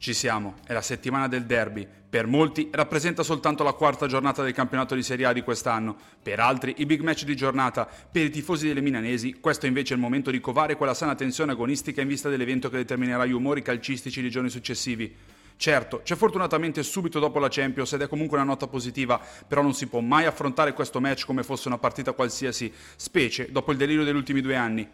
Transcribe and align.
Ci 0.00 0.14
siamo, 0.14 0.54
è 0.64 0.72
la 0.72 0.80
settimana 0.80 1.26
del 1.26 1.44
derby. 1.44 1.84
Per 2.08 2.28
molti 2.28 2.68
rappresenta 2.70 3.24
soltanto 3.24 3.64
la 3.64 3.72
quarta 3.72 4.06
giornata 4.06 4.44
del 4.44 4.52
campionato 4.52 4.94
di 4.94 5.02
Serie 5.02 5.26
A 5.26 5.32
di 5.32 5.42
quest'anno, 5.42 5.96
per 6.22 6.38
altri 6.38 6.76
i 6.78 6.86
big 6.86 7.00
match 7.00 7.24
di 7.24 7.34
giornata, 7.34 7.84
per 7.84 8.22
i 8.22 8.30
tifosi 8.30 8.68
delle 8.68 8.80
milanesi 8.80 9.40
questo 9.40 9.66
invece 9.66 9.94
è 9.94 9.96
il 9.96 10.02
momento 10.02 10.30
di 10.30 10.38
covare 10.38 10.76
quella 10.76 10.94
sana 10.94 11.16
tensione 11.16 11.50
agonistica 11.50 12.00
in 12.00 12.06
vista 12.06 12.28
dell'evento 12.28 12.70
che 12.70 12.76
determinerà 12.76 13.26
gli 13.26 13.32
umori 13.32 13.60
calcistici 13.60 14.20
dei 14.20 14.30
giorni 14.30 14.50
successivi. 14.50 15.12
Certo, 15.56 16.02
c'è 16.04 16.14
fortunatamente 16.14 16.84
subito 16.84 17.18
dopo 17.18 17.40
la 17.40 17.48
Champions 17.50 17.92
ed 17.94 18.02
è 18.02 18.08
comunque 18.08 18.36
una 18.36 18.46
nota 18.46 18.68
positiva, 18.68 19.20
però 19.48 19.62
non 19.62 19.74
si 19.74 19.88
può 19.88 19.98
mai 19.98 20.26
affrontare 20.26 20.74
questo 20.74 21.00
match 21.00 21.26
come 21.26 21.42
fosse 21.42 21.66
una 21.66 21.78
partita 21.78 22.12
qualsiasi, 22.12 22.72
specie 22.94 23.50
dopo 23.50 23.72
il 23.72 23.76
delirio 23.76 24.04
degli 24.04 24.14
ultimi 24.14 24.42
due 24.42 24.54
anni. 24.54 24.88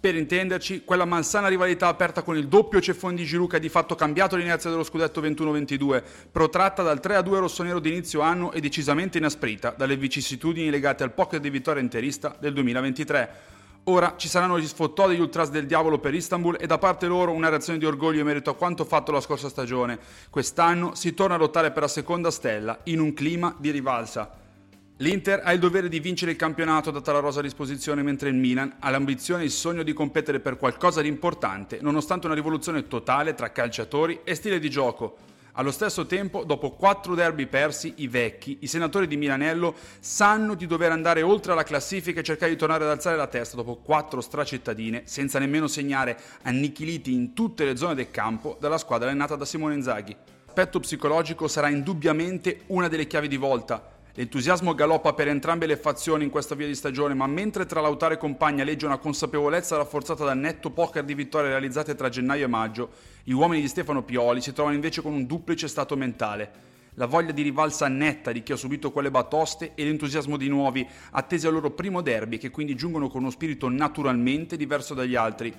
Per 0.00 0.14
intenderci, 0.14 0.84
quella 0.84 1.04
malsana 1.04 1.48
rivalità 1.48 1.88
aperta 1.88 2.22
con 2.22 2.36
il 2.36 2.46
doppio 2.46 2.80
ceffone 2.80 3.16
di 3.16 3.24
Giroud 3.24 3.50
che 3.50 3.56
ha 3.56 3.58
di 3.58 3.68
fatto 3.68 3.96
cambiato 3.96 4.36
l'inerzia 4.36 4.70
dello 4.70 4.84
scudetto 4.84 5.20
21-22, 5.20 6.02
protratta 6.30 6.84
dal 6.84 7.00
3-2 7.02 7.38
rossonero 7.38 7.80
di 7.80 7.90
inizio 7.90 8.20
anno 8.20 8.52
e 8.52 8.60
decisamente 8.60 9.18
inasprita 9.18 9.74
dalle 9.76 9.96
vicissitudini 9.96 10.70
legate 10.70 11.02
al 11.02 11.12
poker 11.12 11.40
di 11.40 11.50
vittoria 11.50 11.82
interista 11.82 12.36
del 12.38 12.52
2023. 12.52 13.30
Ora 13.84 14.14
ci 14.16 14.28
saranno 14.28 14.60
gli 14.60 14.66
sfottò 14.68 15.08
degli 15.08 15.18
ultras 15.18 15.50
del 15.50 15.66
diavolo 15.66 15.98
per 15.98 16.14
Istanbul 16.14 16.58
e 16.60 16.66
da 16.66 16.78
parte 16.78 17.06
loro 17.08 17.32
una 17.32 17.48
reazione 17.48 17.80
di 17.80 17.86
orgoglio 17.86 18.20
in 18.20 18.26
merito 18.26 18.50
a 18.50 18.54
quanto 18.54 18.84
fatto 18.84 19.10
la 19.10 19.20
scorsa 19.20 19.48
stagione. 19.48 19.98
Quest'anno 20.30 20.94
si 20.94 21.12
torna 21.12 21.34
a 21.34 21.38
lottare 21.38 21.72
per 21.72 21.82
la 21.82 21.88
seconda 21.88 22.30
stella 22.30 22.78
in 22.84 23.00
un 23.00 23.14
clima 23.14 23.52
di 23.58 23.72
rivalsa. 23.72 24.46
L'Inter 25.00 25.42
ha 25.44 25.52
il 25.52 25.60
dovere 25.60 25.88
di 25.88 26.00
vincere 26.00 26.32
il 26.32 26.36
campionato 26.36 26.90
data 26.90 27.12
la 27.12 27.20
rosa 27.20 27.38
a 27.38 27.42
disposizione, 27.44 28.02
mentre 28.02 28.30
il 28.30 28.34
Milan 28.34 28.78
ha 28.80 28.90
l'ambizione 28.90 29.42
e 29.42 29.44
il 29.44 29.52
sogno 29.52 29.84
di 29.84 29.92
competere 29.92 30.40
per 30.40 30.56
qualcosa 30.56 31.00
di 31.02 31.06
importante, 31.06 31.78
nonostante 31.80 32.26
una 32.26 32.34
rivoluzione 32.34 32.88
totale 32.88 33.34
tra 33.34 33.52
calciatori 33.52 34.22
e 34.24 34.34
stile 34.34 34.58
di 34.58 34.68
gioco. 34.68 35.18
Allo 35.52 35.70
stesso 35.70 36.04
tempo, 36.06 36.42
dopo 36.42 36.72
quattro 36.72 37.14
derby 37.14 37.46
persi, 37.46 37.94
i 37.98 38.08
vecchi, 38.08 38.58
i 38.62 38.66
senatori 38.66 39.06
di 39.06 39.16
Milanello, 39.16 39.76
sanno 40.00 40.54
di 40.54 40.66
dover 40.66 40.90
andare 40.90 41.22
oltre 41.22 41.54
la 41.54 41.62
classifica 41.62 42.18
e 42.18 42.24
cercare 42.24 42.50
di 42.50 42.58
tornare 42.58 42.82
ad 42.82 42.90
alzare 42.90 43.16
la 43.16 43.28
testa 43.28 43.54
dopo 43.54 43.76
quattro 43.76 44.20
stracittadine, 44.20 45.02
senza 45.04 45.38
nemmeno 45.38 45.68
segnare 45.68 46.18
annichiliti 46.42 47.12
in 47.12 47.34
tutte 47.34 47.64
le 47.64 47.76
zone 47.76 47.94
del 47.94 48.10
campo 48.10 48.56
dalla 48.58 48.78
squadra 48.78 49.06
allenata 49.06 49.36
da 49.36 49.44
Simone 49.44 49.74
Inzaghi. 49.74 50.16
L'aspetto 50.44 50.80
psicologico 50.80 51.46
sarà 51.46 51.68
indubbiamente 51.68 52.62
una 52.66 52.88
delle 52.88 53.06
chiavi 53.06 53.28
di 53.28 53.36
volta 53.36 53.96
L'entusiasmo 54.18 54.74
galoppa 54.74 55.12
per 55.12 55.28
entrambe 55.28 55.66
le 55.66 55.76
fazioni 55.76 56.24
in 56.24 56.30
questa 56.30 56.56
via 56.56 56.66
di 56.66 56.74
stagione, 56.74 57.14
ma 57.14 57.28
mentre 57.28 57.66
tra 57.66 57.80
Lautaro 57.80 58.14
e 58.14 58.16
compagna 58.16 58.64
legge 58.64 58.84
una 58.84 58.98
consapevolezza 58.98 59.76
rafforzata 59.76 60.24
dal 60.24 60.36
netto 60.36 60.70
poker 60.70 61.04
di 61.04 61.14
vittorie 61.14 61.50
realizzate 61.50 61.94
tra 61.94 62.08
gennaio 62.08 62.46
e 62.46 62.48
maggio, 62.48 62.90
gli 63.22 63.30
uomini 63.30 63.60
di 63.60 63.68
Stefano 63.68 64.02
Pioli 64.02 64.40
si 64.40 64.52
trovano 64.52 64.74
invece 64.74 65.02
con 65.02 65.12
un 65.12 65.24
duplice 65.24 65.68
stato 65.68 65.96
mentale. 65.96 66.50
La 66.94 67.06
voglia 67.06 67.30
di 67.30 67.42
rivalsa 67.42 67.86
netta 67.86 68.32
di 68.32 68.42
chi 68.42 68.50
ha 68.50 68.56
subito 68.56 68.90
quelle 68.90 69.12
batoste 69.12 69.74
e 69.76 69.84
l'entusiasmo 69.84 70.36
di 70.36 70.48
nuovi, 70.48 70.84
attesi 71.12 71.46
al 71.46 71.52
loro 71.52 71.70
primo 71.70 72.00
derby, 72.00 72.38
che 72.38 72.50
quindi 72.50 72.74
giungono 72.74 73.06
con 73.06 73.20
uno 73.20 73.30
spirito 73.30 73.68
naturalmente 73.68 74.56
diverso 74.56 74.94
dagli 74.94 75.14
altri. 75.14 75.54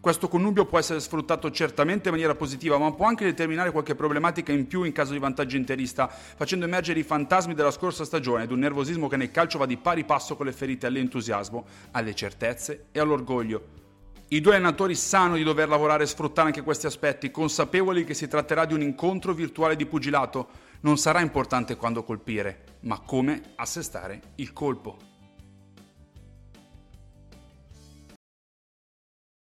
Questo 0.00 0.28
connubio 0.28 0.64
può 0.64 0.78
essere 0.78 0.98
sfruttato 0.98 1.50
certamente 1.50 2.08
in 2.08 2.14
maniera 2.14 2.34
positiva, 2.34 2.78
ma 2.78 2.90
può 2.90 3.04
anche 3.04 3.26
determinare 3.26 3.70
qualche 3.70 3.94
problematica 3.94 4.50
in 4.50 4.66
più 4.66 4.84
in 4.84 4.92
caso 4.92 5.12
di 5.12 5.18
vantaggio 5.18 5.58
interista, 5.58 6.08
facendo 6.08 6.64
emergere 6.64 7.00
i 7.00 7.02
fantasmi 7.02 7.52
della 7.52 7.70
scorsa 7.70 8.06
stagione 8.06 8.44
ed 8.44 8.50
un 8.50 8.60
nervosismo 8.60 9.08
che 9.08 9.18
nel 9.18 9.30
calcio 9.30 9.58
va 9.58 9.66
di 9.66 9.76
pari 9.76 10.04
passo 10.04 10.36
con 10.36 10.46
le 10.46 10.52
ferite 10.52 10.86
all'entusiasmo, 10.86 11.66
alle 11.90 12.14
certezze 12.14 12.86
e 12.92 12.98
all'orgoglio. 12.98 13.62
I 14.28 14.40
due 14.40 14.54
allenatori 14.54 14.94
sanno 14.94 15.34
di 15.34 15.42
dover 15.42 15.68
lavorare 15.68 16.04
e 16.04 16.06
sfruttare 16.06 16.46
anche 16.46 16.62
questi 16.62 16.86
aspetti, 16.86 17.30
consapevoli 17.30 18.04
che 18.04 18.14
si 18.14 18.26
tratterà 18.26 18.64
di 18.64 18.72
un 18.72 18.80
incontro 18.80 19.34
virtuale 19.34 19.76
di 19.76 19.84
pugilato. 19.84 20.48
Non 20.80 20.96
sarà 20.96 21.20
importante 21.20 21.76
quando 21.76 22.04
colpire, 22.04 22.78
ma 22.84 23.00
come 23.00 23.52
assestare 23.56 24.20
il 24.36 24.54
colpo. 24.54 25.09